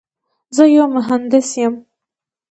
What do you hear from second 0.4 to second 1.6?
زه یو مهندس